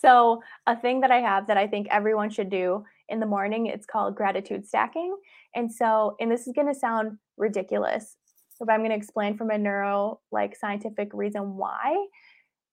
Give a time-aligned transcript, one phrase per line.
[0.00, 3.66] So, a thing that I have that I think everyone should do in the morning,
[3.66, 5.16] it's called gratitude stacking.
[5.54, 8.16] And so, and this is going to sound ridiculous,
[8.60, 12.06] but I'm going to explain from a neuro like scientific reason why.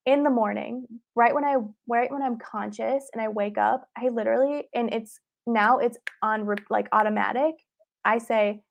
[0.04, 0.86] In the morning,
[1.16, 1.56] right when I
[1.88, 5.18] right when I'm conscious and I wake up, I literally and it's
[5.48, 7.56] now it's on like automatic.
[8.04, 8.62] I say,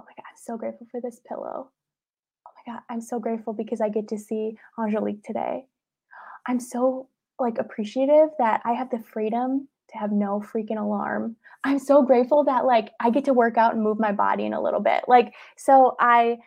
[0.00, 1.70] "Oh my god, I'm so grateful for this pillow.
[2.48, 5.66] Oh my god, I'm so grateful because I get to see Angelique today.
[6.48, 7.08] I'm so
[7.38, 11.36] like appreciative that I have the freedom to have no freaking alarm.
[11.64, 14.52] I'm so grateful that like I get to work out and move my body in
[14.52, 15.04] a little bit.
[15.08, 16.38] Like so I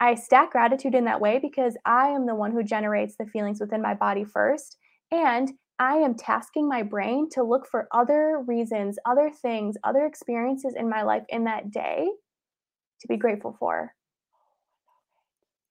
[0.00, 3.60] I stack gratitude in that way because I am the one who generates the feelings
[3.60, 4.76] within my body first
[5.10, 10.74] and I am tasking my brain to look for other reasons, other things, other experiences
[10.76, 12.08] in my life in that day
[13.00, 13.94] to be grateful for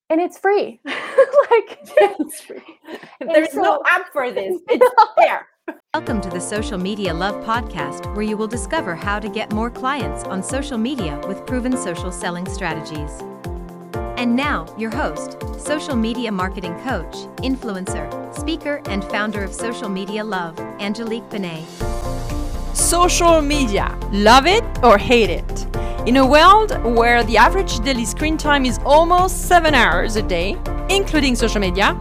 [0.09, 0.79] and it's free.
[0.85, 2.61] like it's free.
[3.19, 4.61] There's so, no app for this.
[4.69, 5.47] It's there.
[5.93, 9.69] Welcome to the Social Media Love podcast, where you will discover how to get more
[9.69, 13.21] clients on social media with proven social selling strategies.
[14.17, 20.23] And now, your host, social media marketing coach, influencer, speaker, and founder of Social Media
[20.23, 21.65] Love, Angelique Benet.
[22.73, 25.76] Social media, love it or hate it.
[26.07, 30.55] In a world where the average daily screen time is almost seven hours a day,
[30.87, 31.99] including social media,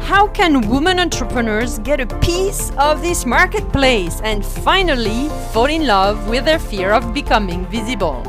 [0.00, 6.28] how can women entrepreneurs get a piece of this marketplace and finally fall in love
[6.28, 8.22] with their fear of becoming visible?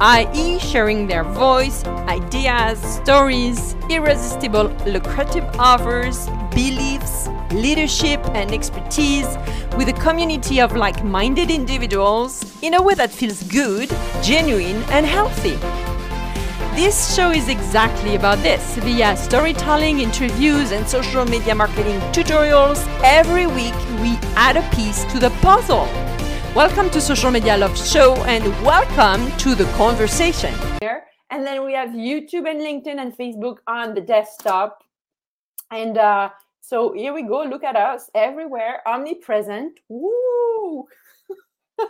[0.00, 9.26] i.e., sharing their voice, ideas, stories, irresistible lucrative offers, beliefs, leadership, and expertise
[9.76, 13.88] with a community of like minded individuals in a way that feels good,
[14.22, 15.56] genuine, and healthy.
[16.74, 22.86] This show is exactly about this via storytelling, interviews, and social media marketing tutorials.
[23.04, 25.88] Every week, we add a piece to the puzzle.
[26.54, 30.54] Welcome to Social Media Love Show and welcome to the conversation.
[31.32, 34.84] And then we have YouTube and LinkedIn and Facebook on the desktop.
[35.70, 36.28] And uh,
[36.72, 37.42] so here we go.
[37.42, 39.78] Look at us everywhere, omnipresent.
[39.90, 40.86] Woo!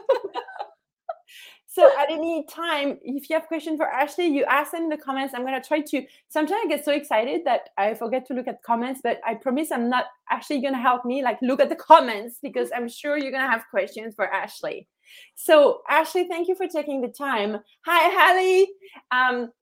[1.69, 4.97] so at any time, if you have questions for Ashley, you ask them in the
[4.97, 5.35] comments.
[5.37, 6.03] I'm gonna try to.
[6.31, 9.71] Sometimes I get so excited that I forget to look at comments, but I promise
[9.71, 11.23] I'm not actually gonna help me.
[11.23, 14.89] Like look at the comments because I'm sure you're gonna have questions for Ashley.
[15.37, 17.59] So Ashley, thank you for taking the time.
[17.87, 18.67] Hi, Hallie.
[19.13, 19.53] Um,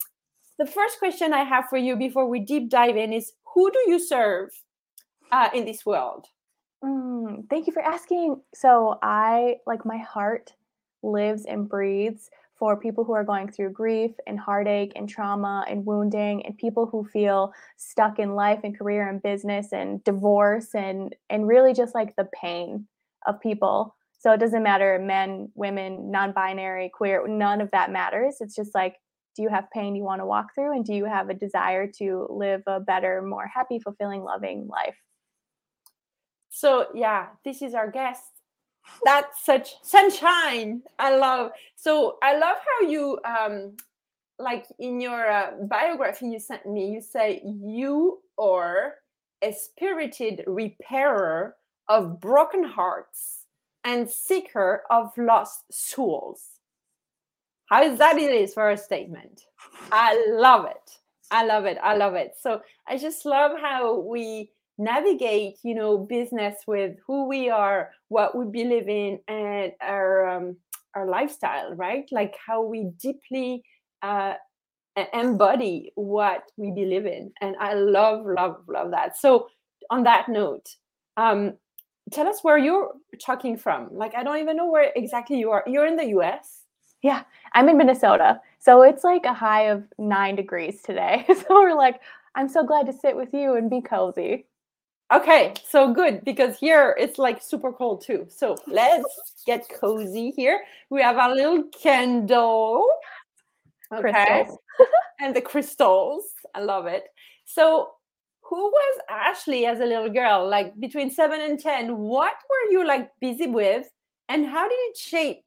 [0.59, 3.84] the first question I have for you before we deep dive in is who do
[3.86, 4.48] you serve?
[5.32, 6.26] Uh, in this world?
[6.84, 8.41] Mm, thank you for asking.
[8.54, 10.52] So, I like my heart
[11.02, 12.30] lives and breathes
[12.60, 16.86] for people who are going through grief and heartache and trauma and wounding and people
[16.86, 21.94] who feel stuck in life and career and business and divorce and and really just
[21.94, 22.86] like the pain
[23.26, 28.54] of people so it doesn't matter men women non-binary queer none of that matters it's
[28.54, 28.97] just like
[29.34, 31.86] do you have pain you want to walk through and do you have a desire
[31.86, 34.98] to live a better more happy fulfilling loving life
[36.50, 38.25] so yeah, this is our guest.
[39.05, 40.83] That's such sunshine.
[40.99, 41.53] I love.
[41.77, 43.77] So I love how you um
[44.38, 46.91] like in your uh, biography you sent me.
[46.93, 48.94] You say you are
[49.43, 51.56] a spirited repairer
[51.89, 53.44] of broken hearts
[53.84, 56.60] and seeker of lost souls.
[57.66, 59.44] How is that it is for a statement?
[59.93, 60.99] I love it.
[61.31, 61.78] I love it.
[61.83, 62.34] I love it.
[62.41, 68.34] So I just love how we navigate you know business with who we are what
[68.34, 70.56] we believe in and our um,
[70.94, 72.08] our lifestyle right?
[72.10, 73.62] Like how we deeply
[74.02, 74.34] uh,
[75.12, 77.30] embody what we believe in.
[77.41, 79.16] And i love love love that.
[79.18, 79.48] So
[79.91, 80.68] on that note
[81.16, 81.54] um,
[82.10, 82.92] tell us where you're
[83.22, 83.88] talking from.
[83.92, 85.62] Like i don't even know where exactly you are.
[85.66, 86.62] You're in the us
[87.02, 87.22] yeah
[87.54, 88.41] i'm in minnesota.
[88.58, 91.26] So it's like a high of nine degrees today.
[91.28, 92.00] So we're like
[92.34, 94.47] i'm so glad to sit with you and be cozy
[95.12, 98.27] Okay, so good because here it's like super cold too.
[98.28, 100.62] So let's get cozy here.
[100.89, 102.86] We have our little candle.
[103.92, 104.47] Okay.
[105.21, 106.24] and the crystals.
[106.54, 107.04] I love it.
[107.45, 107.91] So
[108.42, 110.48] who was Ashley as a little girl?
[110.48, 113.89] Like between seven and 10, what were you like busy with?
[114.28, 115.45] And how did it shape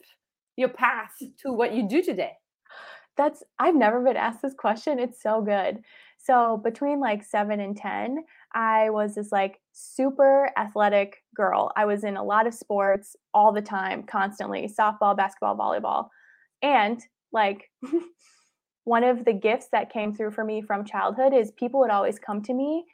[0.58, 2.34] your path to what you do today?
[3.16, 5.00] That's I've never been asked this question.
[5.00, 5.84] It's so good.
[6.18, 8.24] So between like seven and 10,
[8.56, 11.72] I was this like super athletic girl.
[11.76, 16.10] I was in a lot of sports all the time, constantly softball, basketball, volleyball.
[16.62, 17.02] And
[17.32, 17.70] like
[18.84, 22.20] one of the gifts that came through for me from childhood is people would always
[22.20, 22.86] come to me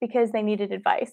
[0.00, 1.12] because they needed advice.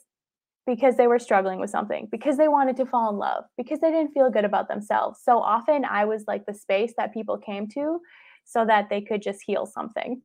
[0.67, 3.91] because they were struggling with something, because they wanted to fall in love, because they
[3.91, 5.19] didn't feel good about themselves.
[5.23, 7.99] So often I was like the space that people came to
[8.45, 10.21] so that they could just heal something.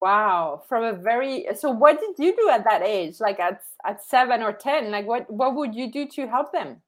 [0.00, 3.20] Wow, from a very so what did you do at that age?
[3.20, 4.90] Like at at 7 or 10?
[4.90, 6.82] Like what what would you do to help them?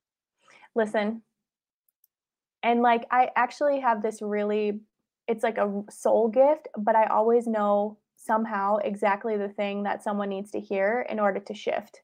[0.75, 1.23] Listen.
[2.63, 4.81] And like I actually have this really
[5.29, 10.29] it's like a soul gift, but I always know somehow exactly the thing that someone
[10.29, 12.01] needs to hear in order to shift.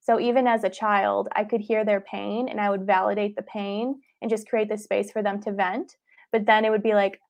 [0.00, 3.42] So even as a child, I could hear their pain and I would validate the
[3.42, 5.96] pain and just create the space for them to vent.
[6.32, 7.20] But then it would be like,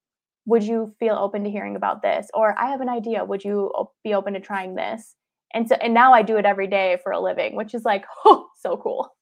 [0.47, 2.29] would you feel open to hearing about this?
[2.35, 3.25] Or I have an idea.
[3.25, 3.73] Would you
[4.03, 5.15] be open to trying this?
[5.53, 8.05] And so, and now I do it every day for a living, which is like,
[8.25, 9.15] oh, so cool.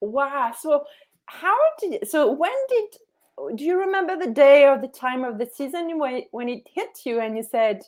[0.00, 0.52] Wow.
[0.58, 0.84] So,
[1.26, 5.46] how did, so when did, do you remember the day or the time of the
[5.46, 7.82] season when, when it hit you and you said,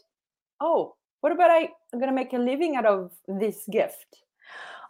[0.60, 4.22] oh, what about I, I'm going to make a living out of this gift?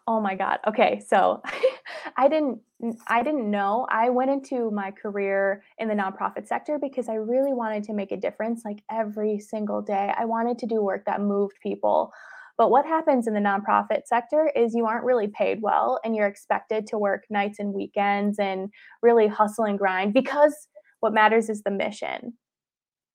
[0.07, 0.61] Oh my god.
[0.69, 1.43] Okay, so
[2.17, 2.61] I didn't
[3.09, 3.87] I didn't know.
[3.91, 8.13] I went into my career in the nonprofit sector because I really wanted to make
[8.13, 10.13] a difference like every single day.
[10.17, 12.13] I wanted to do work that moved people.
[12.59, 16.27] But what happens in the nonprofit sector is you aren't really paid well and you're
[16.27, 18.71] expected to work nights and weekends and
[19.03, 20.69] really hustle and grind because
[21.01, 22.35] what matters is the mission.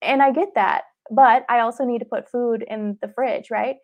[0.01, 3.77] And I get that, but I also need to put food in the fridge, right?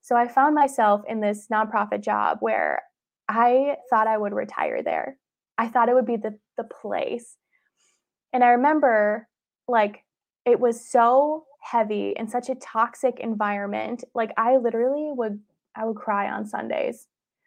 [0.00, 2.82] So I found myself in this nonprofit job where
[3.28, 5.16] I thought I would retire there.
[5.58, 7.36] I thought it would be the the place.
[8.32, 9.28] And I remember
[9.66, 10.04] like
[10.44, 14.04] it was so heavy and such a toxic environment.
[14.14, 15.40] Like I literally would
[15.76, 17.06] I would cry on Sundays.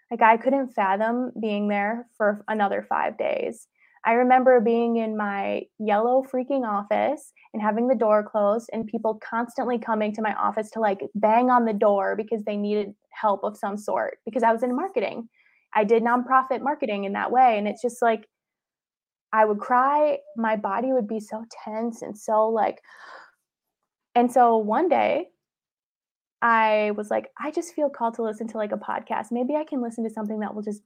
[0.10, 3.68] Like I couldn't fathom being there for another 5 days.
[4.04, 9.19] I remember being in my yellow freaking office and having the door closed and people
[9.24, 13.44] constantly coming to my office to like bang on the door because they needed help
[13.44, 15.30] of some sort because I was in marketing.
[15.73, 18.27] I did nonprofit marketing in that way and it's just like
[19.33, 22.81] I would cry, my body would be so tense and so like
[24.13, 25.27] and so one day
[26.41, 29.27] I was like I just feel called to listen to like a podcast.
[29.31, 30.81] Maybe I can listen to something that will just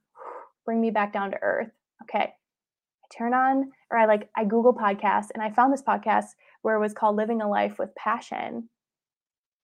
[0.65, 1.71] bring me back down to earth.
[2.03, 2.33] Okay.
[2.33, 6.25] I turn on or I like I Google podcasts and I found this podcast
[6.61, 8.69] where it was called Living a Life with Passion.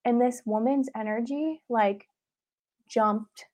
[0.06, 2.06] And this woman's energy like
[2.90, 3.46] jumped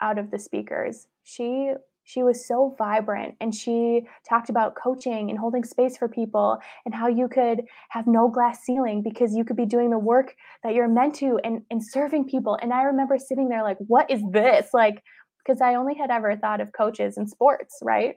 [0.00, 1.06] out of the speakers.
[1.24, 1.72] She
[2.04, 6.94] she was so vibrant and she talked about coaching and holding space for people and
[6.94, 10.74] how you could have no glass ceiling because you could be doing the work that
[10.74, 14.22] you're meant to and, and serving people and i remember sitting there like what is
[14.32, 15.04] this like
[15.44, 18.16] because i only had ever thought of coaches in sports right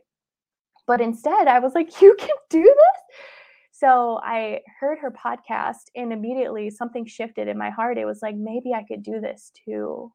[0.86, 3.18] but instead, I was like, you can do this?
[3.72, 7.98] So I heard her podcast and immediately something shifted in my heart.
[7.98, 10.12] It was like, maybe I could do this too.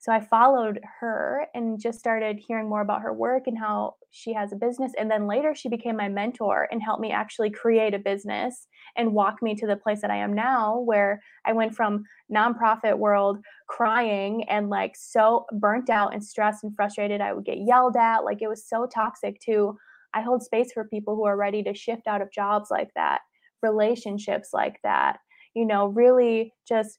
[0.00, 4.32] So I followed her and just started hearing more about her work and how she
[4.32, 4.92] has a business.
[4.98, 8.66] And then later she became my mentor and helped me actually create a business
[8.96, 12.04] and walk me to the place that I am now, where I went from
[12.34, 13.38] nonprofit world
[13.68, 17.20] crying and like so burnt out and stressed and frustrated.
[17.20, 18.24] I would get yelled at.
[18.24, 19.76] Like it was so toxic to
[20.14, 23.20] I hold space for people who are ready to shift out of jobs like that,
[23.62, 25.18] relationships like that,
[25.54, 26.98] you know, really just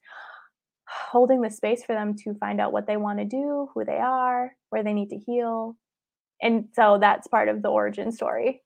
[0.92, 3.98] holding the space for them to find out what they want to do, who they
[3.98, 5.78] are, where they need to heal.
[6.42, 8.62] And so that's part of the origin story.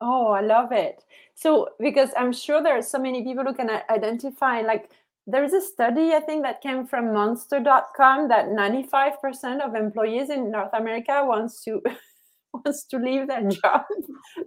[0.00, 1.04] Oh, I love it.
[1.34, 4.90] So, because I'm sure there are so many people who can uh, identify, like,
[5.26, 10.70] there's a study, I think, that came from monster.com that 95% of employees in North
[10.72, 11.82] America wants to
[12.52, 13.60] wants to leave their mm.
[13.60, 13.82] job.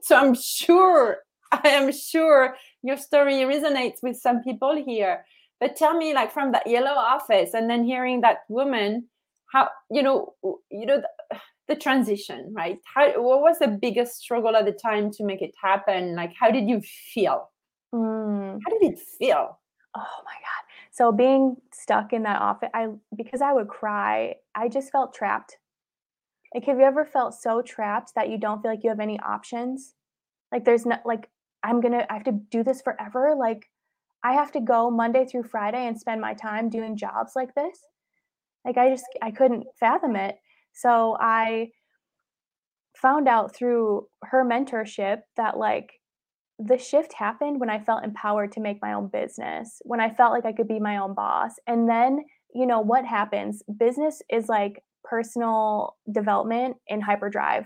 [0.02, 1.18] So I'm sure,
[1.52, 5.26] I am sure your story resonates with some people here.
[5.60, 9.08] But tell me, like from that yellow office, and then hearing that woman,
[9.52, 10.36] how you know,
[10.72, 11.38] you know, the,
[11.68, 12.80] the transition, right?
[12.86, 16.16] How what was the biggest struggle at the time to make it happen?
[16.16, 17.50] Like, how did you feel?
[17.94, 18.60] Mm.
[18.64, 19.60] How did it feel?
[19.96, 20.64] Oh my god!
[20.92, 25.58] So being stuck in that office, I because I would cry, I just felt trapped.
[26.54, 29.20] Like, have you ever felt so trapped that you don't feel like you have any
[29.20, 29.94] options?
[30.52, 31.30] Like, there's not like
[31.64, 33.36] I'm gonna I have to do this forever.
[33.38, 33.70] Like,
[34.24, 37.80] I have to go Monday through Friday and spend my time doing jobs like this.
[38.66, 40.36] Like I just I couldn't fathom it.
[40.74, 41.70] So I
[43.02, 45.92] found out through her mentorship that like
[46.60, 50.34] the shift happened when I felt empowered to make my own business, when I felt
[50.34, 51.54] like I could be my own boss.
[51.68, 52.20] And then,
[52.54, 53.64] you know, what happens?
[53.78, 57.66] Business is like personal development in hyperdrive.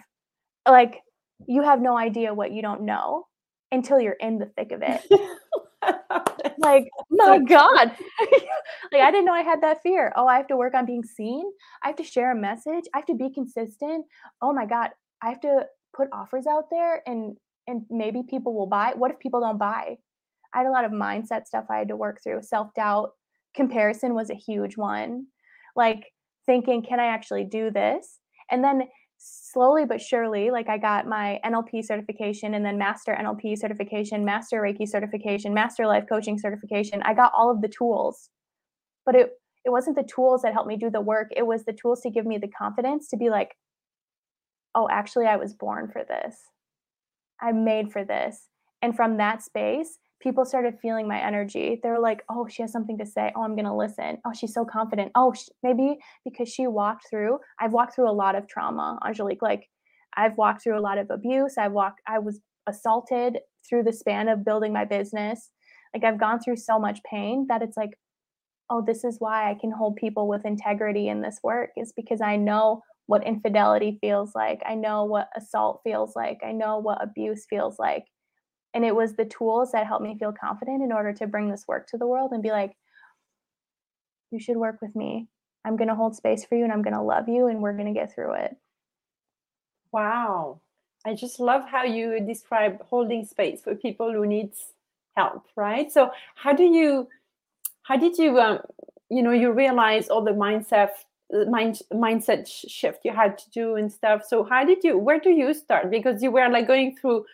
[0.68, 1.02] Like
[1.48, 3.26] you have no idea what you don't know
[3.72, 5.02] until you're in the thick of it.
[6.60, 7.92] like oh my god.
[8.92, 10.14] Like i didn't know i had that fear.
[10.16, 11.44] Oh i have to work on being seen.
[11.84, 12.86] I have to share a message.
[12.94, 14.06] I have to be consistent.
[14.42, 14.92] Oh my god.
[15.22, 17.38] I have to put offers out there and
[17.68, 18.94] and maybe people will buy.
[18.96, 19.98] What if people don't buy?
[20.54, 22.44] I had a lot of mindset stuff i had to work through.
[22.44, 23.12] Self-doubt
[23.56, 25.28] comparison was a huge one.
[25.76, 26.12] Like
[26.46, 28.20] thinking can i actually do this?
[28.52, 28.84] And then
[29.24, 34.62] slowly but surely, like I got my NLP certification and then master NLP certification, master
[34.62, 37.02] Reiki certification, master life coaching certification.
[37.04, 38.30] I got all of the tools.
[39.06, 39.32] But it
[39.66, 41.30] it wasn't the tools that helped me do the work.
[41.36, 43.56] It was the tools to give me the confidence to be like,
[44.76, 46.36] oh, actually I was born for this.
[47.42, 48.50] I'm made for this.
[48.82, 51.80] And from that space, people started feeling my energy.
[51.84, 53.32] They were like, oh, she has something to say.
[53.36, 54.18] Oh, I'm going to listen.
[54.26, 55.12] Oh, she's so confident.
[55.16, 59.42] Oh, maybe because she walked through, I've walked through a lot of trauma, Angelique.
[59.42, 59.70] Like,
[60.16, 61.56] I've walked through a lot of abuse.
[61.58, 65.52] I've walked, I was assaulted through the span of building my business.
[65.94, 67.92] Like, I've gone through so much pain that it's like,
[68.70, 72.22] oh, this is why I can hold people with integrity in this work, is because
[72.22, 74.62] I know what infidelity feels like.
[74.66, 76.40] I know what assault feels like.
[76.46, 78.06] I know what abuse feels like
[78.74, 81.68] and it was the tools that helped me feel confident in order to bring this
[81.68, 82.76] work to the world and be like
[84.32, 85.28] you should work with me.
[85.64, 87.74] I'm going to hold space for you and i'm going to love you and we're
[87.74, 88.58] going to get through it.
[89.92, 90.60] Wow.
[91.06, 94.74] I just love how you describe holding space for people who needs
[95.16, 95.92] help right?
[95.92, 97.08] So how do you
[97.84, 98.60] how did you um,
[99.10, 100.90] you know you realize all the mindset
[101.50, 104.24] mind mindset shift you had to do and stuff?
[104.28, 105.92] So how did you where do you start?
[105.92, 107.26] Because you were like going through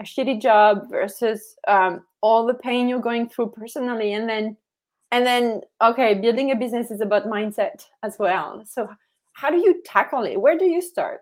[0.00, 4.56] a shitty job versus um, all the pain you're going through personally and then
[5.12, 8.64] and then okay building a business is about mindset as well.
[8.66, 8.88] So
[9.34, 10.40] how do you tackle it?
[10.40, 11.20] Where do you start?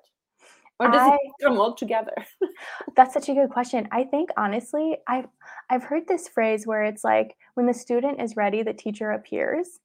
[0.80, 2.14] Or does I, it come all together?
[2.96, 3.86] That's such a good question.
[3.92, 5.28] I think honestly i've
[5.70, 9.78] i've heard this phrase where it's like when the student is ready the teacher appears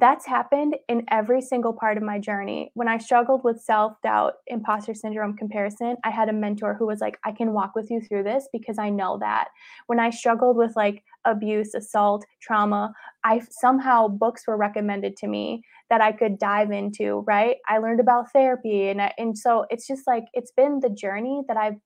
[0.00, 2.70] that's happened in every single part of my journey.
[2.74, 7.00] When I struggled with self doubt, imposter syndrome, comparison, I had a mentor who was
[7.00, 9.48] like, I can walk with you through this because I know that.
[9.86, 12.92] When I struggled with like abuse, assault, trauma,
[13.24, 17.56] I somehow books were recommended to me that I could dive into, right?
[17.68, 21.42] I learned about therapy and I, and so it's just like it's been the journey
[21.48, 21.76] that I've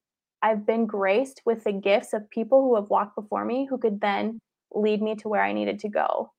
[0.42, 4.00] I've been graced with the gifts of people who have walked before me who could
[4.00, 4.40] then
[4.72, 6.30] lead me to where I needed to go.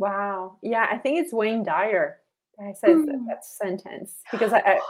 [0.00, 0.56] Wow.
[0.62, 2.20] Yeah, I think it's Wayne Dyer
[2.60, 3.26] I said mm.
[3.28, 4.80] that sentence because I, I,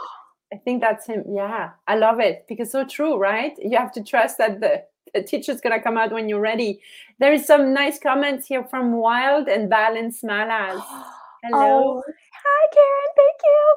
[0.53, 1.23] I think that's him.
[1.29, 3.53] Yeah, I love it because so true, right?
[3.57, 6.81] You have to trust that the, the teacher's gonna come out when you're ready.
[7.19, 10.81] There is some nice comments here from Wild and Balance Malas.
[11.43, 12.01] Hello.
[12.01, 12.03] Oh,
[12.43, 13.11] hi, Karen.
[13.17, 13.75] Thank you.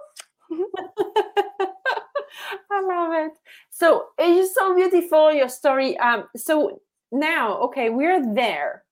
[2.72, 3.32] I love it.
[3.70, 5.96] So it's so beautiful your story.
[5.98, 6.80] Um, so
[7.12, 8.83] now, okay, we're there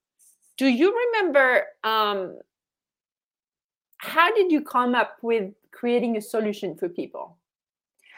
[0.58, 2.38] do you remember um,
[3.98, 7.36] how did you come up with creating a solution for people?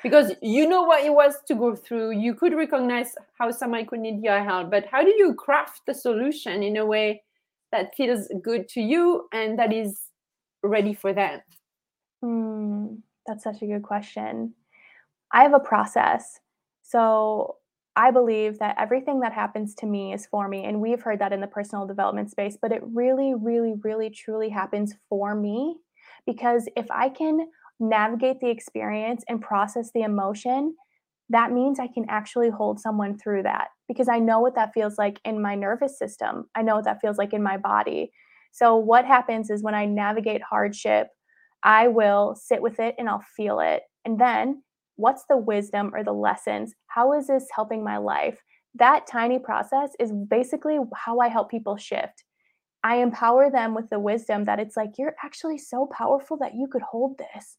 [0.03, 2.11] Because you know what it was to go through.
[2.13, 5.95] You could recognize how someone could need your help but how do you craft the
[5.95, 7.23] solution in a way
[7.73, 10.11] that feels good to you and that is
[10.63, 11.41] ready for them?
[12.25, 14.55] Mm, that's such a good question.
[15.33, 16.41] I have a process.
[16.83, 17.57] So
[17.97, 20.65] I believe that everything that happens to me is for me.
[20.65, 24.49] And we've heard that in the personal development space, but it really, really, really, truly
[24.49, 25.77] happens for me.
[26.27, 27.49] Because if I can
[27.79, 30.75] navigate the experience and process the emotion,
[31.31, 34.99] that means I can actually hold someone through that because I know what that feels
[34.99, 36.47] like in my nervous system.
[36.55, 38.13] I know what that feels like in my body.
[38.53, 41.09] So, what happens is when I navigate hardship,
[41.63, 43.83] I will sit with it and I'll feel it.
[44.05, 44.63] And then
[44.97, 46.75] what's the wisdom or the lessons?
[46.87, 48.41] How is this helping my life?
[48.75, 52.25] That tiny process is basically how I help people shift.
[52.83, 56.69] I empower them with the wisdom that it's like, you're actually so powerful that you
[56.71, 57.57] could hold this.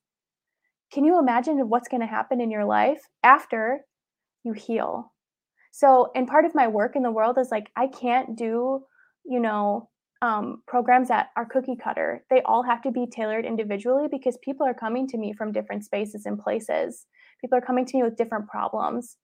[0.93, 3.81] Can you imagine what's going to happen in your life after
[4.43, 5.11] you heal?
[5.71, 8.85] So, and part of my work in the world is like, I can't do,
[9.25, 9.89] you know,
[10.21, 12.23] um, programs that are cookie cutter.
[12.29, 15.83] They all have to be tailored individually because people are coming to me from different
[15.83, 17.05] spaces and places.
[17.41, 19.17] People are coming to me with different problems,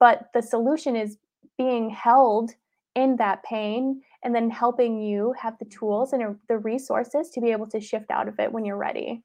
[0.00, 1.18] but the solution is
[1.58, 2.52] being held
[2.94, 7.52] in that pain and then helping you have the tools and the resources to be
[7.52, 9.22] able to shift out of it when you're ready.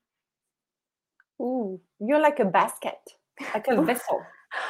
[1.41, 2.99] Ooh, you're like a basket,
[3.53, 4.21] like a vessel.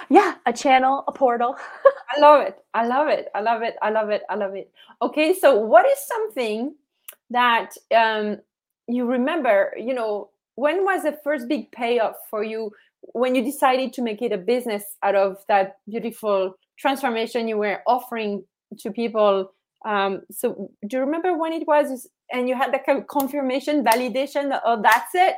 [0.10, 1.58] Yeah, a channel, a portal.
[2.16, 2.60] I love it.
[2.74, 3.30] I love it.
[3.34, 3.76] I love it.
[3.82, 4.22] I love it.
[4.30, 4.72] I love it.
[5.02, 6.76] Okay, so what is something
[7.32, 8.38] that um,
[8.88, 9.74] you remember?
[9.78, 12.72] You know, when was the first big payoff for you
[13.14, 17.82] when you decided to make it a business out of that beautiful transformation you were
[17.88, 18.44] offering
[18.80, 19.52] to people
[19.86, 24.82] Um, so do you remember when it was and you had the confirmation, validation, oh,
[24.82, 25.36] that's it?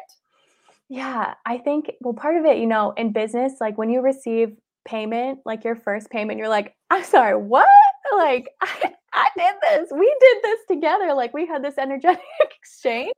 [0.89, 4.49] Yeah, I think, well, part of it, you know, in business, like when you receive
[4.85, 7.67] payment, like your first payment, you're like, I'm sorry, what?
[8.15, 9.89] Like, I, I did this.
[9.91, 11.13] We did this together.
[11.13, 12.21] Like, we had this energetic
[12.59, 13.13] exchange.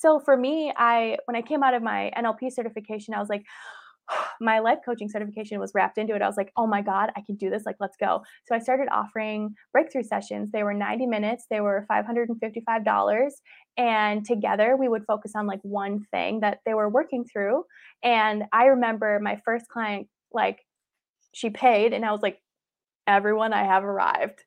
[0.00, 3.44] So for me, I, when I came out of my NLP certification, I was like,
[4.40, 6.22] my life coaching certification was wrapped into it.
[6.22, 7.64] I was like, oh my God, I can do this.
[7.66, 8.22] Like, let's go.
[8.46, 10.50] So I started offering breakthrough sessions.
[10.52, 13.30] They were 90 minutes, they were $555.
[13.76, 17.64] And together we would focus on like one thing that they were working through.
[18.02, 20.60] And I remember my first client, like,
[21.32, 22.40] she paid, and I was like,
[23.06, 24.42] everyone, I have arrived.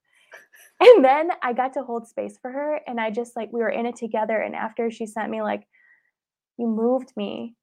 [0.79, 2.81] And then I got to hold space for her.
[2.87, 4.37] And I just like, we were in it together.
[4.37, 5.63] And after she sent me, like,
[6.57, 7.55] you moved me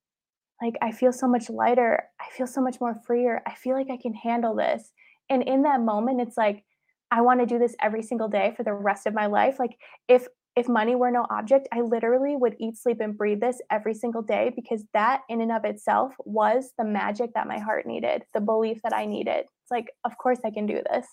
[0.62, 2.04] like I feel so much lighter.
[2.20, 3.42] I feel so much more freer.
[3.46, 4.92] I feel like I can handle this.
[5.28, 6.64] And in that moment, it's like
[7.10, 9.58] I want to do this every single day for the rest of my life.
[9.58, 9.76] Like
[10.08, 10.26] if
[10.56, 14.20] if money were no object, I literally would eat, sleep, and breathe this every single
[14.20, 18.40] day because that in and of itself was the magic that my heart needed, the
[18.40, 19.44] belief that I needed.
[19.44, 21.06] It's like, of course I can do this.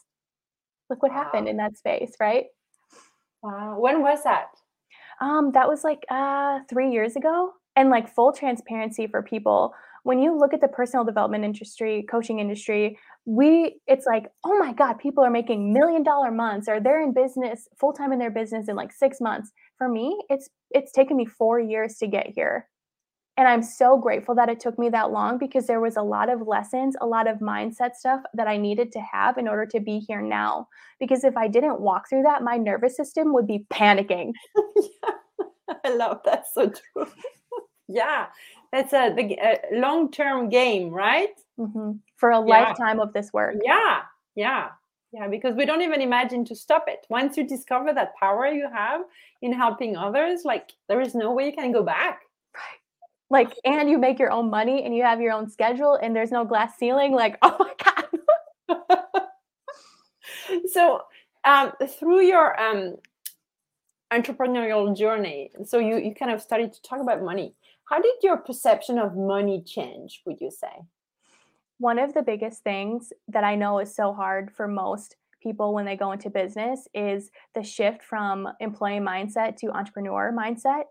[0.90, 1.24] Look what wow.
[1.24, 2.46] happened in that space, right?
[3.42, 3.78] Wow.
[3.80, 4.48] When was that?
[5.20, 10.20] Um, that was like uh three years ago and like full transparency for people when
[10.20, 14.94] you look at the personal development industry coaching industry we it's like oh my god
[14.94, 18.68] people are making million dollar months or they're in business full time in their business
[18.70, 22.68] in like 6 months for me it's it's taken me 4 years to get here
[23.38, 26.30] and i'm so grateful that it took me that long because there was a lot
[26.30, 29.80] of lessons a lot of mindset stuff that i needed to have in order to
[29.80, 30.68] be here now.
[31.00, 34.34] Because if i didn't walk through that my nervous system would be panicking.
[34.76, 37.08] Yeah, i love that so true.
[37.90, 38.28] Yeah
[38.74, 41.30] that's a, a long-term game right?
[41.58, 41.94] Mm-hmm.
[42.18, 42.46] for a yeah.
[42.46, 43.56] lifetime of this work.
[43.64, 44.02] Yeah
[44.36, 44.70] yeah
[45.14, 47.06] yeah because we don't even imagine to stop it.
[47.10, 49.02] Once you discover that power you have
[49.42, 52.22] in helping others like there is no way you can go back
[53.30, 56.32] like and you make your own money and you have your own schedule and there's
[56.32, 58.06] no glass ceiling like oh my god
[60.72, 61.02] so
[61.46, 62.96] um, through your um,
[64.12, 67.54] entrepreneurial journey so you, you kind of started to talk about money
[67.90, 70.84] how did your perception of money change, would you say?
[71.80, 75.86] One of the biggest things that I know is so hard for most people when
[75.86, 80.84] they go into business is the shift from employee mindset to entrepreneur mindset.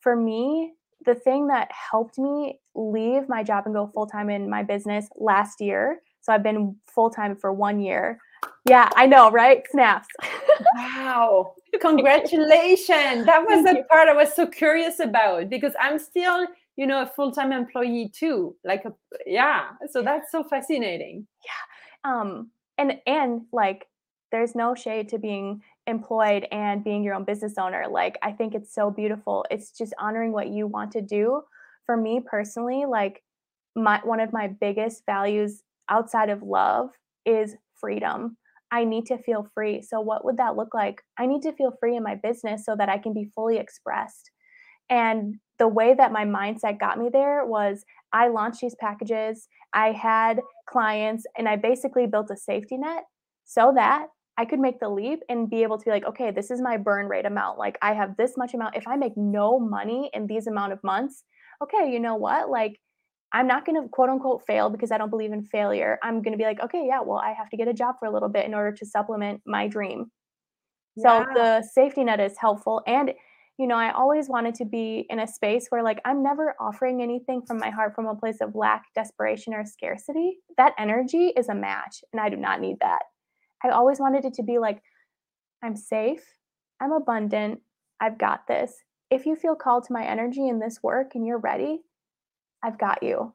[0.00, 0.72] For me,
[1.04, 5.08] the thing that helped me leave my job and go full time in my business
[5.16, 6.00] last year.
[6.20, 8.18] So I've been full time for one year.
[8.68, 9.62] Yeah, I know, right?
[9.70, 10.08] Snaps.
[10.76, 11.54] wow.
[11.80, 13.26] Congratulations.
[13.26, 17.06] That was the part I was so curious about because I'm still, you know, a
[17.06, 18.56] full-time employee too.
[18.64, 18.92] Like a,
[19.26, 19.70] yeah.
[19.90, 21.26] So that's so fascinating.
[21.44, 22.10] Yeah.
[22.10, 23.86] Um and and like
[24.32, 27.86] there's no shade to being employed and being your own business owner.
[27.90, 29.44] Like I think it's so beautiful.
[29.50, 31.42] It's just honoring what you want to do.
[31.86, 33.22] For me personally, like
[33.76, 36.90] my one of my biggest values outside of love
[37.26, 38.36] is freedom.
[38.70, 39.82] I need to feel free.
[39.82, 41.02] So, what would that look like?
[41.18, 44.30] I need to feel free in my business so that I can be fully expressed.
[44.90, 49.92] And the way that my mindset got me there was I launched these packages, I
[49.92, 53.04] had clients, and I basically built a safety net
[53.44, 56.50] so that I could make the leap and be able to be like, okay, this
[56.50, 57.58] is my burn rate amount.
[57.58, 58.76] Like, I have this much amount.
[58.76, 61.24] If I make no money in these amount of months,
[61.62, 62.50] okay, you know what?
[62.50, 62.80] Like,
[63.32, 65.98] I'm not going to quote unquote fail because I don't believe in failure.
[66.02, 68.06] I'm going to be like, okay, yeah, well, I have to get a job for
[68.06, 70.10] a little bit in order to supplement my dream.
[70.96, 71.24] Yeah.
[71.24, 72.82] So the safety net is helpful.
[72.86, 73.12] And,
[73.58, 77.02] you know, I always wanted to be in a space where like I'm never offering
[77.02, 80.38] anything from my heart from a place of lack, desperation, or scarcity.
[80.56, 83.02] That energy is a match, and I do not need that.
[83.64, 84.82] I always wanted it to be like,
[85.62, 86.22] I'm safe,
[86.80, 87.60] I'm abundant,
[87.98, 88.74] I've got this.
[89.10, 91.80] If you feel called to my energy in this work and you're ready,
[92.62, 93.32] I've got you.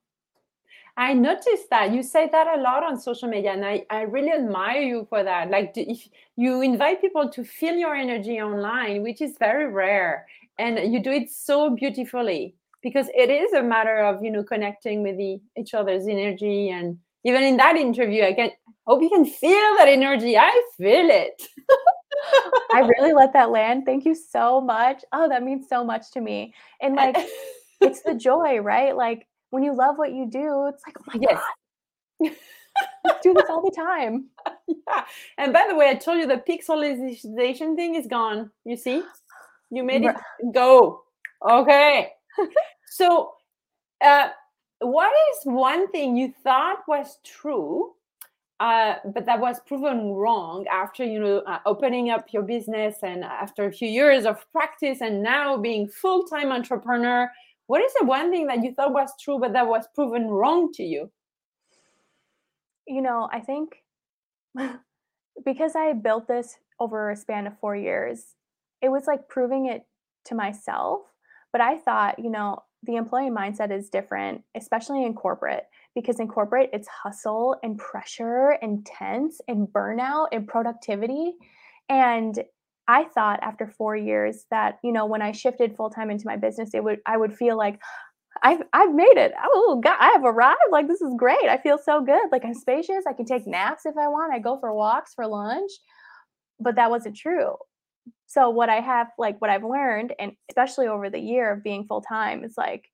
[0.95, 4.33] I noticed that you say that a lot on social media, and I, I really
[4.33, 5.49] admire you for that.
[5.49, 10.93] Like, if you invite people to feel your energy online, which is very rare, and
[10.93, 15.17] you do it so beautifully because it is a matter of you know connecting with
[15.17, 16.69] the, each other's energy.
[16.69, 18.51] And even in that interview, I can
[18.89, 20.35] hope you can feel that energy.
[20.35, 21.43] I feel it.
[22.73, 23.83] I really let that land.
[23.85, 25.03] Thank you so much.
[25.13, 26.55] Oh, that means so much to me.
[26.81, 27.15] And like
[27.81, 28.95] it's the joy, right?
[28.95, 31.41] Like when you love what you do, it's like, oh my yes.
[32.21, 32.31] God.
[33.23, 34.29] Do this all the time.
[34.67, 35.03] Yeah.
[35.37, 38.51] And by the way, I told you the pixelization thing is gone.
[38.65, 39.03] You see?
[39.69, 40.15] You made it
[40.53, 41.03] go.
[41.47, 42.09] Okay.
[42.87, 43.33] so
[44.01, 44.29] uh,
[44.79, 47.93] what is one thing you thought was true
[48.59, 53.23] uh, but that was proven wrong after you know uh, opening up your business and
[53.23, 57.29] after a few years of practice and now being full-time entrepreneur.
[57.67, 60.71] What is the one thing that you thought was true but that was proven wrong
[60.73, 61.11] to you?
[62.87, 63.83] You know i think
[65.45, 68.35] because i built this over a span of four years
[68.81, 69.85] it was like proving it
[70.25, 71.01] to myself
[71.51, 75.65] but i thought you know the employee mindset is different especially in corporate
[75.95, 81.33] because in corporate it's hustle and pressure and tense and burnout and productivity
[81.89, 82.43] and
[82.87, 86.37] i thought after 4 years that you know when i shifted full time into my
[86.37, 87.79] business it would i would feel like
[88.43, 89.33] I've I've made it.
[89.43, 90.59] Oh God, I have arrived.
[90.71, 91.49] Like this is great.
[91.49, 92.21] I feel so good.
[92.31, 93.03] Like I'm spacious.
[93.07, 94.33] I can take naps if I want.
[94.33, 95.71] I go for walks for lunch.
[96.59, 97.55] But that wasn't true.
[98.27, 101.85] So what I have like what I've learned and especially over the year of being
[101.85, 102.89] full time is like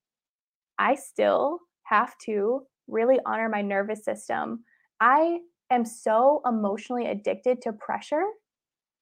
[0.77, 4.63] I still have to really honor my nervous system.
[4.99, 8.25] I am so emotionally addicted to pressure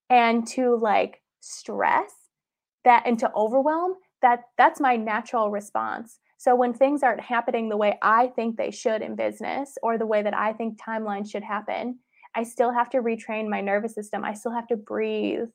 [0.10, 2.13] and to like stress
[2.86, 6.19] that and to overwhelm that that's my natural response.
[6.38, 10.06] So when things aren't happening the way I think they should in business or the
[10.06, 11.99] way that I think timelines should happen,
[12.36, 14.23] I still have to retrain my nervous system.
[14.26, 15.49] I still have to breathe.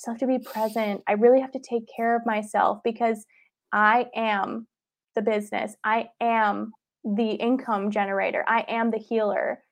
[0.00, 1.02] Still have to be present.
[1.06, 3.26] I really have to take care of myself because
[3.70, 4.66] I am
[5.14, 5.76] the business.
[5.84, 6.72] I am
[7.04, 8.42] the income generator.
[8.48, 9.62] I am the healer.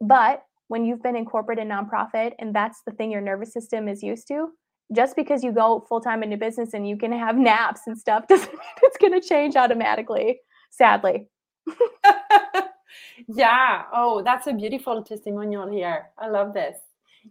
[0.00, 3.88] But when you've been in corporate and nonprofit and that's the thing your nervous system
[3.88, 4.50] is used to,
[4.94, 8.26] just because you go full time into business and you can have naps and stuff
[8.28, 10.38] doesn't mean it's going to change automatically,
[10.70, 11.26] sadly.
[13.26, 13.82] yeah.
[13.92, 16.10] Oh, that's a beautiful testimonial here.
[16.16, 16.76] I love this.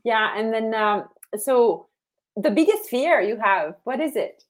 [0.03, 0.37] Yeah.
[0.37, 1.05] And then, um,
[1.37, 1.87] so
[2.35, 4.43] the biggest fear you have, what is it?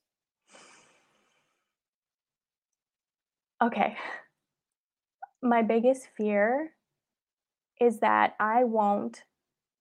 [3.62, 3.96] Okay
[5.44, 6.72] my biggest fear
[7.80, 9.22] is that I won't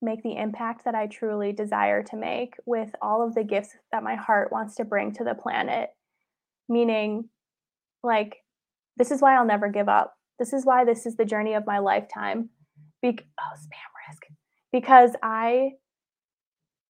[0.02, 4.04] make the impact that I truly desire to make with all of the gifts that
[4.04, 5.92] my heart wants to bring to the planet.
[6.68, 7.30] Meaning,
[8.04, 8.38] like,
[8.98, 10.16] this is why I'll never give up.
[10.38, 12.50] This is why this is the journey of my lifetime.
[13.02, 14.24] Be- oh, spam risk.
[14.74, 15.72] Because I,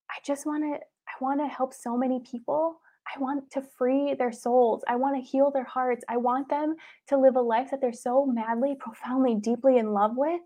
[0.10, 0.80] I just want to,
[1.24, 2.80] want to help so many people
[3.16, 4.84] I want to free their souls.
[4.88, 6.04] I want to heal their hearts.
[6.10, 6.76] I want them
[7.10, 10.42] to live a life that they're so madly, profoundly, deeply in love with.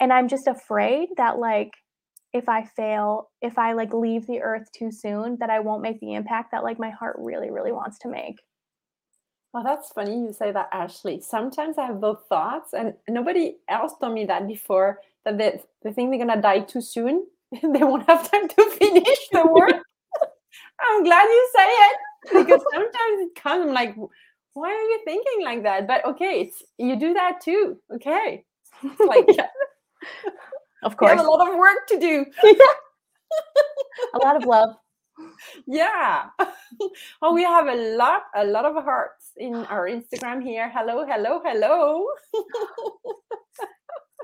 [0.00, 1.72] And I'm just afraid that, like,
[2.32, 6.00] if I fail, if I like leave the earth too soon, that I won't make
[6.00, 8.36] the impact that like my heart really, really wants to make.
[9.52, 11.20] Well, that's funny you say that, Ashley.
[11.20, 15.92] Sometimes I have those thoughts, and nobody else told me that before that they, they
[15.92, 17.26] think they're gonna die too soon.
[17.62, 19.74] they won't have time to finish the work.
[20.80, 21.96] I'm glad you say it
[22.32, 23.94] because sometimes it comes I'm like,
[24.54, 25.86] why are you thinking like that?
[25.86, 27.78] But okay, it's you do that too.
[27.94, 28.44] Okay.
[28.82, 29.26] It's like
[30.82, 31.12] of course.
[31.12, 32.26] We have a lot of work to do.
[34.14, 34.76] a lot of love.
[35.66, 36.30] Yeah.
[37.20, 40.70] oh, we have a lot, a lot of hearts in our Instagram here.
[40.74, 42.06] Hello, hello, hello.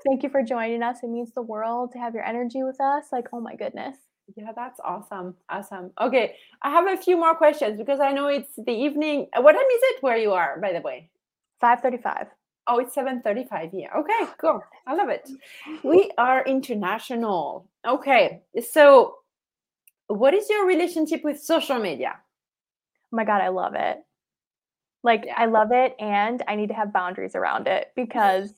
[0.06, 0.98] Thank you for joining us.
[1.02, 3.06] It means the world to have your energy with us.
[3.12, 3.96] Like, oh my goodness.
[4.36, 5.34] Yeah, that's awesome.
[5.48, 5.90] Awesome.
[6.00, 9.28] Okay, I have a few more questions because I know it's the evening.
[9.34, 11.10] What time is it where you are, by the way?
[11.62, 12.26] 5:35.
[12.66, 13.90] Oh, it's 7:35 here.
[13.96, 14.62] Okay, cool.
[14.86, 15.28] I love it.
[15.82, 17.68] We are international.
[17.86, 18.42] Okay.
[18.70, 19.16] So,
[20.08, 22.14] what is your relationship with social media?
[23.12, 23.98] Oh my god, I love it.
[25.02, 25.34] Like yeah.
[25.36, 28.52] I love it and I need to have boundaries around it because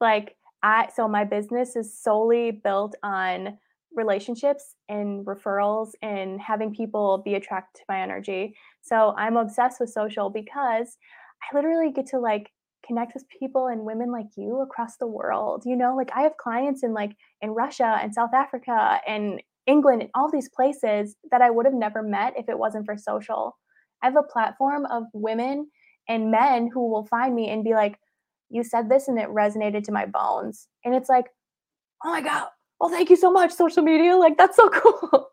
[0.00, 3.58] like I so my business is solely built on
[3.94, 8.54] relationships and referrals and having people be attracted to my energy.
[8.82, 10.96] So I'm obsessed with social because
[11.42, 12.50] I literally get to like
[12.86, 15.62] connect with people and women like you across the world.
[15.66, 20.02] You know, like I have clients in like in Russia and South Africa and England
[20.02, 23.56] and all these places that I would have never met if it wasn't for social.
[24.02, 25.70] I have a platform of women
[26.08, 27.98] and men who will find me and be like,
[28.50, 30.68] You said this and it resonated to my bones.
[30.84, 31.26] And it's like,
[32.04, 32.46] Oh my God,
[32.80, 34.16] well, thank you so much social media.
[34.16, 35.30] Like that's so cool.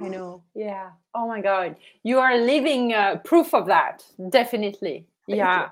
[0.00, 0.42] I know.
[0.54, 0.90] Yeah.
[1.14, 1.76] Oh my god.
[2.02, 4.04] You are living uh, proof of that.
[4.30, 5.06] Definitely.
[5.28, 5.62] Thank yeah.
[5.62, 5.66] You.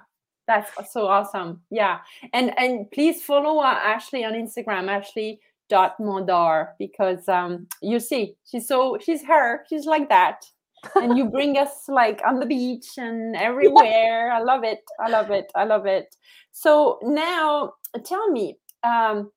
[0.46, 1.60] that's so awesome.
[1.70, 1.98] Yeah.
[2.32, 8.36] And and please follow uh, ashley on instagram ashley dot mondar because um you see
[8.50, 9.64] she's so she's her.
[9.68, 10.44] She's like that
[10.96, 14.32] and you bring us like on the beach and everywhere.
[14.32, 14.82] I love it.
[15.00, 15.50] I love it.
[15.54, 16.14] I love it.
[16.52, 19.30] So now tell me um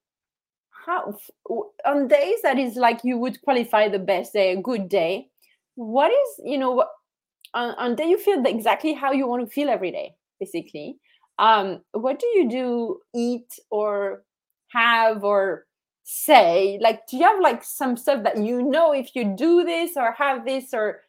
[0.86, 1.18] how
[1.86, 5.28] on days that is like you would qualify the best day a good day
[5.76, 6.86] what is you know
[7.54, 10.98] on, on day you feel exactly how you want to feel every day basically
[11.40, 14.24] um what do you do eat or
[14.70, 15.68] have or
[16.10, 16.80] say?
[16.82, 20.14] Like, do you have like some stuff that you know if you do this or
[20.14, 21.02] have this or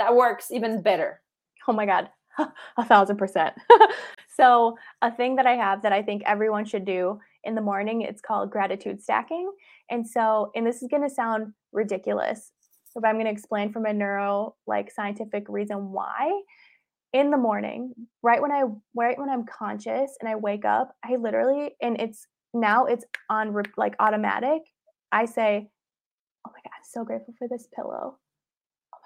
[0.00, 1.20] that works even better?
[1.68, 2.08] Oh my God,
[2.78, 3.54] a thousand percent.
[4.36, 8.02] so, a thing that I have that I think everyone should do in the morning,
[8.02, 9.52] it's called gratitude stacking.
[9.90, 12.52] And so, and this is going to sound ridiculous,
[12.94, 16.42] but I'm going to explain from a neuro like scientific reason why.
[17.12, 18.62] In the morning, right when I
[18.94, 23.52] right when I'm conscious and I wake up, I literally and it's now it's on
[23.76, 24.62] like automatic.
[25.10, 25.68] I say,
[26.46, 28.16] "Oh my god, I'm so grateful for this pillow.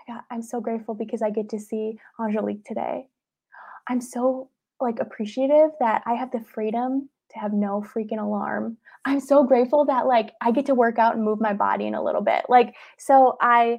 [0.09, 3.07] My I'm so grateful because I get to see Angelique today.
[3.89, 8.77] I'm so like appreciative that I have the freedom to have no freaking alarm.
[9.05, 11.95] I'm so grateful that like I get to work out and move my body in
[11.95, 12.45] a little bit.
[12.49, 13.79] Like so I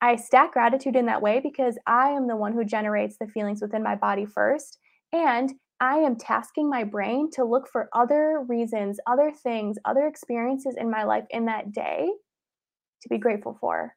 [0.00, 3.62] I stack gratitude in that way because I am the one who generates the feelings
[3.62, 4.78] within my body first
[5.12, 10.74] and I am tasking my brain to look for other reasons, other things, other experiences
[10.78, 12.08] in my life in that day
[13.02, 13.94] to be grateful for.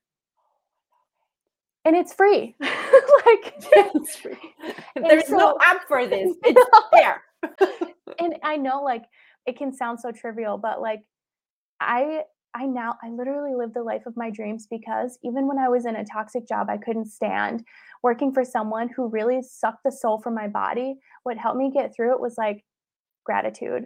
[1.85, 2.55] And it's free.
[2.61, 4.55] like it's free.
[4.95, 6.35] There's so, no app for this.
[6.43, 7.21] It's there.
[8.19, 9.03] and I know like
[9.45, 11.01] it can sound so trivial, but like
[11.79, 15.69] I I now I literally live the life of my dreams because even when I
[15.69, 17.63] was in a toxic job I couldn't stand
[18.03, 21.95] working for someone who really sucked the soul from my body, what helped me get
[21.95, 22.63] through it was like
[23.25, 23.85] gratitude.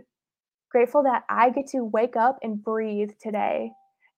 [0.71, 3.71] Grateful that I get to wake up and breathe today.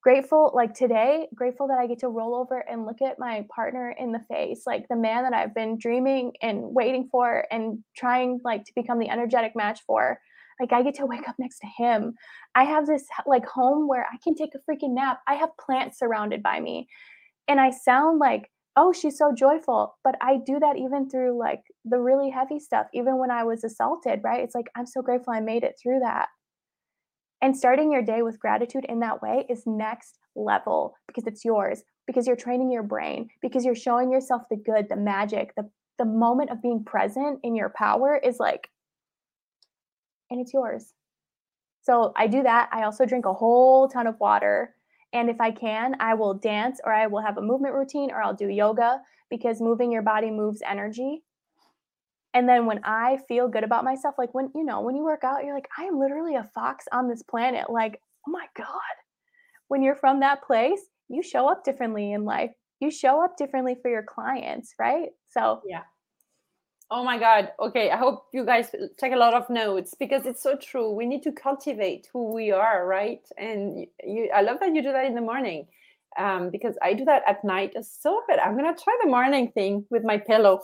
[0.05, 3.89] Grateful, like today, grateful that I get to roll over and look at my partner
[3.97, 8.39] in the face, like the man that I've been dreaming and waiting for and trying
[8.43, 10.19] like to become the energetic match for.
[10.59, 12.13] Like I get to wake up next to him.
[12.53, 15.21] I have this like home where I can take a freaking nap.
[15.27, 16.87] I have plants surrounded by me.
[17.47, 19.97] And I sound like oh, she's so joyful.
[20.03, 23.63] But I do that even through like the really heavy stuff, even when I was
[23.63, 24.43] assaulted, right?
[24.43, 26.27] It's like, I'm so grateful I made it through that.
[27.41, 31.83] And starting your day with gratitude in that way is next level because it's yours,
[32.07, 36.05] because you're training your brain, because you're showing yourself the good, the magic, the, the
[36.05, 38.69] moment of being present in your power is like,
[40.29, 40.93] and it's yours.
[41.83, 42.69] So I do that.
[42.71, 44.75] I also drink a whole ton of water
[45.15, 48.21] and if I can, I will dance or I will have a movement routine or
[48.21, 51.23] I'll do yoga because moving your body moves energy.
[52.35, 55.23] And then when I feel good about myself, like when, you know, when you work
[55.23, 57.69] out, you're like, I am literally a fox on this planet.
[57.69, 58.95] Like, oh my God.
[59.69, 62.51] When you're from that place, you show up differently in life.
[62.81, 65.09] You show up differently for your clients, right?
[65.29, 65.83] So, yeah.
[66.91, 67.51] Oh my God.
[67.59, 67.89] Okay.
[67.89, 68.69] I hope you guys
[68.99, 70.91] take a lot of notes because it's so true.
[70.91, 73.21] We need to cultivate who we are, right?
[73.37, 75.67] And you, I love that you do that in the morning
[76.19, 77.71] um, because I do that at night.
[77.75, 78.39] It's so bit.
[78.43, 80.61] I'm going to try the morning thing with my pillow.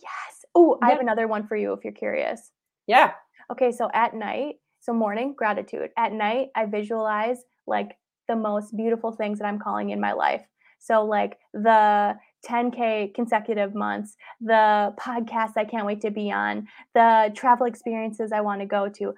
[0.00, 0.35] Yes.
[0.58, 2.50] Oh, I have another one for you if you're curious.
[2.86, 3.12] Yeah.
[3.52, 3.70] Okay.
[3.72, 5.90] So at night, so morning, gratitude.
[5.98, 10.42] At night, I visualize like the most beautiful things that I'm calling in my life.
[10.78, 12.16] So, like the
[12.48, 18.40] 10K consecutive months, the podcast I can't wait to be on, the travel experiences I
[18.40, 19.14] want to go to.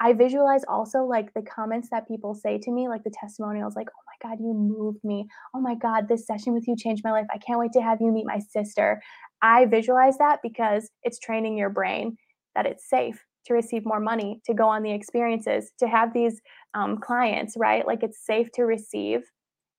[0.00, 3.88] I visualize also like the comments that people say to me, like the testimonials, like,
[3.88, 5.28] oh my God, you moved me.
[5.54, 7.26] Oh my God, this session with you changed my life.
[7.32, 9.00] I can't wait to have you meet my sister.
[9.42, 12.16] I visualize that because it's training your brain
[12.54, 16.40] that it's safe to receive more money, to go on the experiences, to have these
[16.74, 17.86] um, clients, right?
[17.86, 19.22] Like it's safe to receive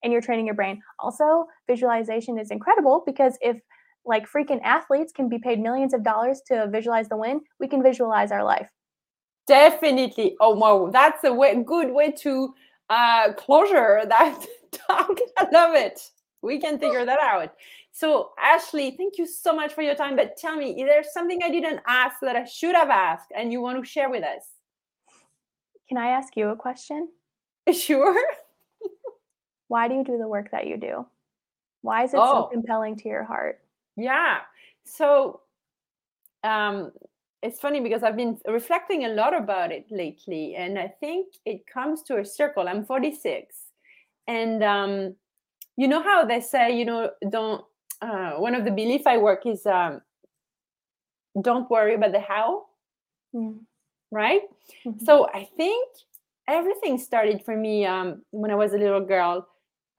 [0.03, 0.81] and you're training your brain.
[0.99, 3.57] Also, visualization is incredible because if
[4.05, 7.81] like freaking athletes can be paid millions of dollars to visualize the win, we can
[7.81, 8.67] visualize our life.
[9.47, 10.35] Definitely.
[10.39, 12.53] Oh wow, that's a way, good way to
[12.89, 15.17] uh closure that talk.
[15.37, 15.99] I love it.
[16.41, 17.53] We can figure that out.
[17.93, 20.15] So, Ashley, thank you so much for your time.
[20.15, 23.51] But tell me, is there something I didn't ask that I should have asked and
[23.51, 24.43] you want to share with us?
[25.87, 27.09] Can I ask you a question?
[27.71, 28.21] Sure
[29.73, 31.03] why do you do the work that you do?
[31.81, 32.43] Why is it oh.
[32.43, 33.59] so compelling to your heart?
[33.97, 34.41] Yeah.
[34.83, 35.41] So
[36.43, 36.91] um,
[37.41, 41.65] it's funny because I've been reflecting a lot about it lately, and I think it
[41.65, 42.67] comes to a circle.
[42.69, 43.55] I'm 46,
[44.27, 45.15] and um,
[45.75, 47.65] you know how they say, you know, don't.
[48.03, 50.01] Uh, one of the belief I work is um,
[51.41, 52.65] don't worry about the how,
[53.33, 53.59] mm.
[54.11, 54.41] right?
[54.85, 55.05] Mm-hmm.
[55.05, 55.87] So I think
[56.49, 59.47] everything started for me um, when I was a little girl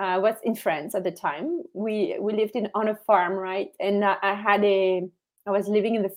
[0.01, 1.63] uh, was in France at the time.
[1.73, 3.71] We we lived in on a farm, right?
[3.81, 5.09] And uh, I had a
[5.47, 6.13] I was living in the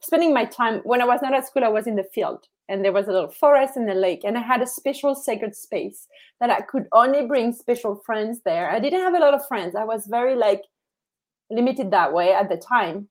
[0.00, 1.64] spending my time when I was not at school.
[1.64, 4.38] I was in the field, and there was a little forest and a lake, and
[4.38, 6.06] I had a special sacred space
[6.40, 8.70] that I could only bring special friends there.
[8.70, 9.74] I didn't have a lot of friends.
[9.74, 10.62] I was very like
[11.50, 13.08] limited that way at the time.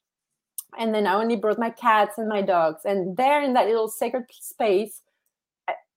[0.78, 2.82] And then I only brought my cats and my dogs.
[2.86, 5.02] And there in that little sacred space,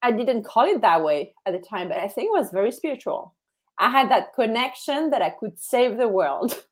[0.03, 2.71] I didn't call it that way at the time, but I think it was very
[2.71, 3.35] spiritual.
[3.79, 6.63] I had that connection that I could save the world.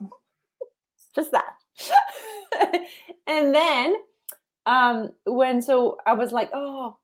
[1.14, 1.54] Just that.
[3.26, 3.96] and then
[4.66, 6.96] um, when so I was like, oh,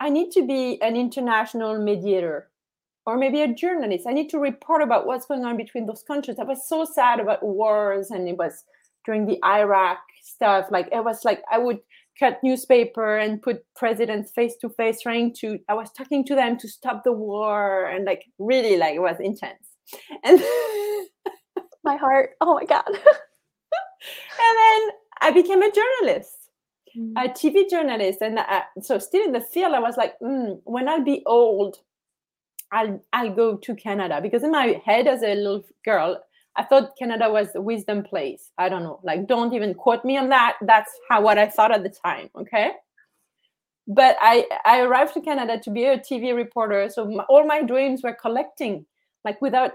[0.00, 2.48] I need to be an international mediator
[3.06, 4.06] or maybe a journalist.
[4.06, 6.38] I need to report about what's going on between those countries.
[6.38, 8.64] I was so sad about wars and it was
[9.04, 10.66] during the Iraq stuff.
[10.70, 11.80] Like it was like I would
[12.18, 16.58] cut newspaper and put presidents face to face trying to I was talking to them
[16.58, 19.68] to stop the war and like really like it was intense.
[20.24, 20.40] And
[21.84, 22.30] my heart.
[22.40, 22.84] Oh my god.
[22.86, 26.42] and then I became a journalist
[26.96, 27.12] mm.
[27.16, 30.88] a TV journalist, and uh, so still in the field, I was like, mm, when
[30.88, 31.76] I'll be old,
[32.72, 36.22] I'll I'll go to Canada because in my head as a little girl,
[36.56, 38.50] I thought Canada was a wisdom place.
[38.58, 40.56] I don't know, like don't even quote me on that.
[40.62, 42.30] That's how what I thought at the time.
[42.36, 42.72] Okay,
[43.86, 47.62] but I I arrived to Canada to be a TV reporter, so my, all my
[47.62, 48.86] dreams were collecting,
[49.24, 49.74] like without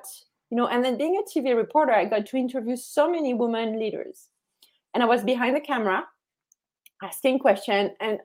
[0.49, 0.67] you know.
[0.67, 4.27] And then being a TV reporter, I got to interview so many women leaders,
[4.93, 6.03] and I was behind the camera
[7.03, 8.19] asking question and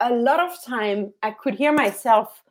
[0.00, 2.42] a lot of time i could hear myself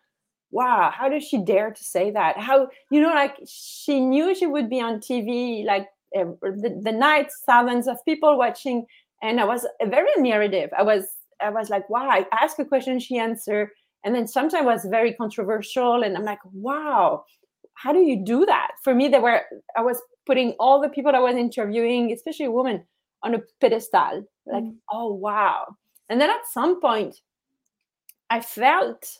[0.52, 2.38] wow how does she dare to say that?
[2.38, 6.92] How you know like she knew she would be on tv like uh, the, the
[6.92, 8.86] night thousands of people watching
[9.22, 10.70] and i was very narrative.
[10.78, 11.06] I was
[11.42, 13.70] i was like wow i asked a question she answered
[14.04, 17.26] and then sometimes was very controversial and i'm like wow
[17.74, 18.72] how do you do that?
[18.84, 19.42] For me there were
[19.76, 22.84] i was putting all the people i was interviewing especially women
[23.24, 24.76] on a pedestal like mm.
[24.92, 25.76] oh wow.
[26.10, 27.20] And then at some point
[28.30, 29.20] i felt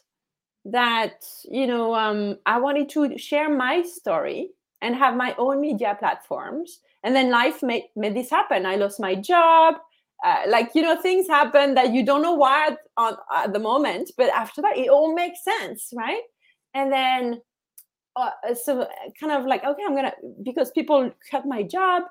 [0.66, 4.50] that you know um, i wanted to share my story
[4.82, 9.00] and have my own media platforms and then life made, made this happen i lost
[9.00, 9.76] my job
[10.26, 13.60] uh, like you know things happen that you don't know why at, on, at the
[13.60, 16.22] moment but after that it all makes sense right
[16.74, 17.42] and then
[18.16, 18.88] uh, so
[19.20, 22.04] kind of like okay i'm gonna because people cut my job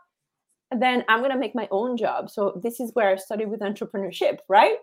[0.81, 2.31] then I'm to make my own job.
[2.31, 4.77] So this is where I started with entrepreneurship, right?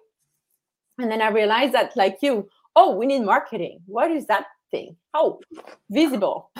[0.97, 3.79] And then I realized that, like you, oh, we need marketing.
[3.85, 4.95] What is that thing?
[5.13, 5.39] Oh,
[5.89, 6.51] visible.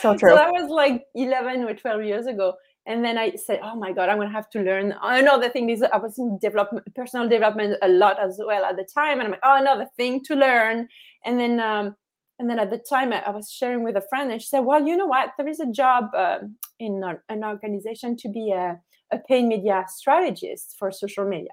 [0.00, 0.30] so true.
[0.30, 2.54] So that was like 11 or 12 years ago.
[2.86, 4.94] And then I said, oh my God, I'm going to have to learn.
[5.02, 8.88] Another thing is I was in development, personal development a lot as well at the
[8.94, 9.18] time.
[9.18, 10.88] And I'm like, oh, another thing to learn.
[11.24, 11.96] And then um,
[12.38, 14.86] and then at the time I, was sharing with a friend and she said well
[14.86, 16.38] you know what there is a job uh,
[16.78, 18.78] in an organization to be a,
[19.12, 21.52] a paid media strategist for social media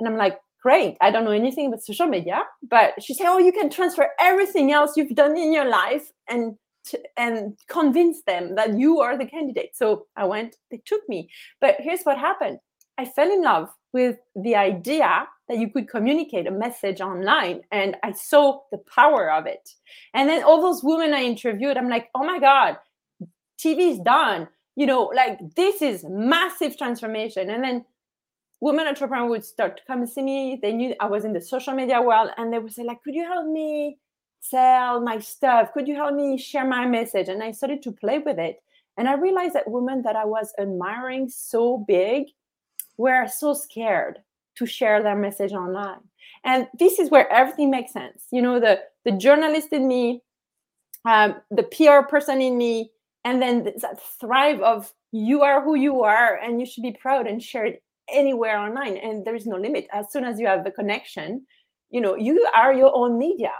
[0.00, 0.96] and i'm like great.
[1.00, 4.72] I don't know anything about social media but she said oh you can transfer everything
[4.72, 6.56] else you've done in your life and
[7.16, 9.76] and convince them that you are the candidate.
[9.76, 11.28] So i went they took me.
[11.60, 12.58] But here's what happened.
[12.98, 17.96] I fell in love with the idea that you could communicate a message online and
[18.02, 19.64] i saw the power of it.
[20.14, 22.78] And then all those women i interviewed i'm like oh my god
[23.62, 24.48] tv is done.
[24.76, 27.50] You know like this is massive transformation.
[27.50, 27.84] And then
[28.60, 30.58] women entrepreneurs would start to come see me.
[30.60, 33.14] They knew i was in the social media world and they would say like could
[33.14, 33.98] you help me
[34.40, 35.72] sell my stuff?
[35.72, 37.28] Could you help me share my message?
[37.28, 38.62] And i started to play with it.
[38.96, 42.26] And i realized that women that i was admiring so big
[42.96, 44.18] were so scared
[44.56, 46.00] to share their message online.
[46.44, 48.26] And this is where everything makes sense.
[48.30, 50.22] You know the the journalist in me
[51.04, 52.90] um, the pr person in me
[53.24, 57.26] and then that thrive of you are who you are and you should be proud
[57.26, 59.86] and share it anywhere online and there is no limit.
[59.92, 61.46] As soon as you have the connection
[61.94, 63.52] you know you are your own media.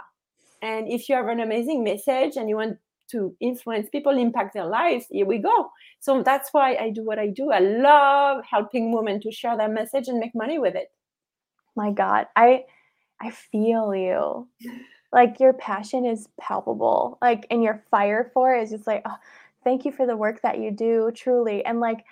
[0.61, 2.77] And if you have an amazing message and you want
[3.11, 5.69] to influence people impact their lives here we go.
[6.01, 7.51] So that's why i do what i do.
[7.51, 10.91] I love helping women to share their message and make money with it.
[11.75, 12.65] My god i
[13.21, 14.47] i feel you.
[15.13, 17.17] Like your passion is palpable.
[17.21, 19.15] Like and your fire for it is just like oh,
[19.63, 21.63] thank you for the work that you do truly.
[21.63, 22.03] And like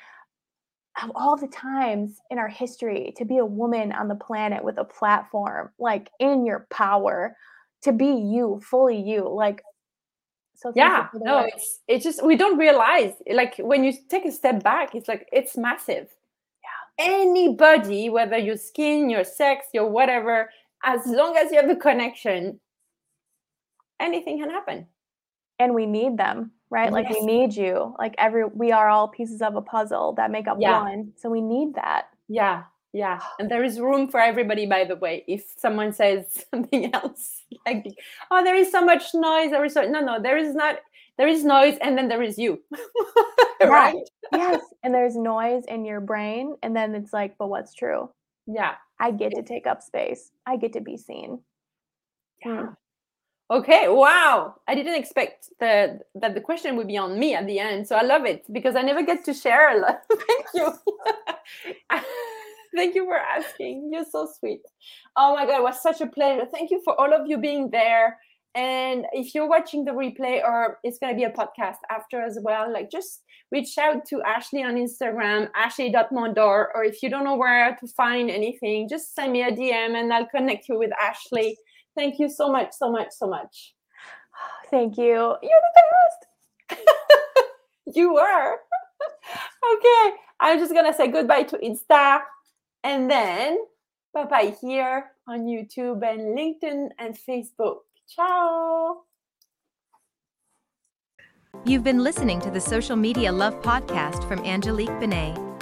[1.02, 4.78] of all the times in our history to be a woman on the planet with
[4.78, 7.36] a platform like in your power
[7.82, 9.64] to be you fully you like
[10.64, 14.64] so yeah, no, it's it's just we don't realize like when you take a step
[14.64, 16.08] back, it's like it's massive.
[16.64, 17.06] Yeah.
[17.06, 20.50] Anybody, whether your skin, your sex, your whatever,
[20.86, 22.62] as long as you have a connection,
[24.00, 24.88] anything can happen.
[25.60, 26.86] And we need them, right?
[26.86, 26.94] Yes.
[26.94, 27.96] Like we need you.
[28.00, 30.82] Like every we are all pieces of a puzzle that make up yeah.
[30.82, 31.14] one.
[31.16, 32.10] So we need that.
[32.28, 32.64] Yeah.
[32.96, 35.24] Yeah, and there is room for everybody, by the way.
[35.28, 37.88] If someone says something else, like,
[38.30, 40.78] oh, there is so much noise, there is so no, no, there is not.
[41.18, 42.60] There is noise, and then there is you,
[43.62, 43.96] right?
[44.32, 48.10] yes, and there's noise in your brain, and then it's like, but what's true?
[48.48, 50.32] Yeah, I get to take up space.
[50.48, 51.40] I get to be seen.
[52.44, 52.50] Hmm.
[52.50, 52.68] Yeah.
[53.52, 54.56] Okay, wow.
[54.68, 57.88] I didn't expect the, that the question would be on me at the end.
[57.88, 60.02] So I love it because I never get to share a lot.
[60.10, 60.74] Thank you.
[62.76, 63.92] Thank you for asking.
[63.92, 64.62] You're so sweet.
[65.16, 66.48] Oh my God, it was such a pleasure.
[66.52, 68.18] Thank you for all of you being there.
[68.56, 72.40] And if you're watching the replay or it's going to be a podcast after as
[72.42, 77.36] well, like just reach out to Ashley on Instagram, ashley.mondor, or if you don't know
[77.36, 81.58] where to find anything, just send me a DM and I'll connect you with Ashley.
[81.96, 83.74] Thank you so much, so much, so much.
[84.70, 85.36] Thank you.
[85.42, 86.82] You're the best.
[87.96, 88.58] you were.
[89.74, 90.16] okay.
[90.40, 92.22] I'm just going to say goodbye to Insta
[92.84, 93.58] and then
[94.14, 97.80] bye bye here on YouTube and LinkedIn and Facebook.
[98.08, 99.04] Ciao.
[101.66, 105.53] You've been listening to the Social Media Love podcast from Angelique Benet.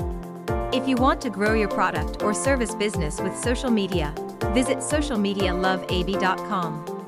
[0.73, 4.13] If you want to grow your product or service business with social media,
[4.53, 7.00] visit socialmedialoveab.com.